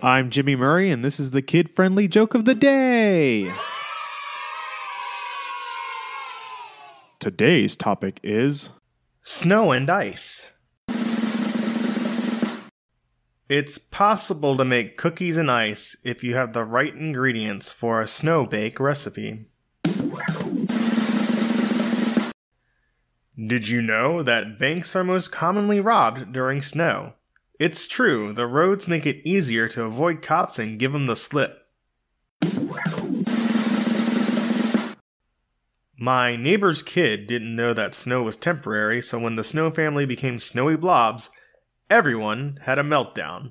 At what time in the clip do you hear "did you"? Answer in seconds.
23.36-23.82